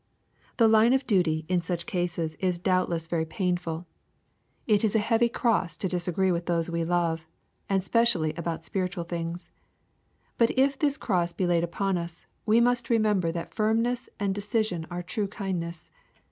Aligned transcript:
The 0.57 0.67
line 0.67 0.93
of 0.93 1.05
duty 1.05 1.45
in 1.47 1.61
such 1.61 1.85
cases 1.85 2.33
is 2.39 2.57
doubtless 2.57 3.05
very 3.05 3.23
pain 3.23 3.55
168 3.63 4.73
EXPOSITORY 4.73 4.73
THOUGHTS. 4.73 4.73
ful. 4.73 4.73
It 4.73 4.83
is 4.83 4.95
a 4.99 5.07
heavy 5.07 5.29
cross 5.29 5.77
to 5.77 5.87
disagree 5.87 6.31
with 6.31 6.47
those 6.47 6.71
we 6.71 6.81
lo7e, 6.83 7.21
and 7.69 7.83
specially 7.83 8.33
about 8.35 8.63
spiritual 8.63 9.03
things. 9.03 9.51
But 10.39 10.57
if 10.57 10.79
this 10.79 10.97
cross 10.97 11.33
be 11.33 11.45
laid 11.45 11.63
upon 11.63 11.99
us, 11.99 12.25
we 12.47 12.59
must 12.59 12.89
remember 12.89 13.31
that 13.31 13.53
firmness 13.53 14.09
and 14.19 14.33
decision 14.33 14.87
are 14.89 15.03
true 15.03 15.27
kindness. 15.27 15.91